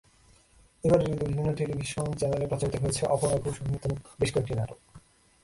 এবারের 0.83 1.09
ঈদে 1.13 1.25
বিভিন্ন 1.25 1.49
টেলিভিশন 1.53 2.07
চ্যানেলে 2.19 2.45
প্রচারিত 2.47 2.75
হয়েছে 2.81 3.03
অপর্ণা 3.05 3.37
ঘোষ 3.43 3.55
অভিনীত 3.61 3.85
বেশ 4.19 4.29
কয়েকটি 4.33 4.53
নাটক। 4.59 4.79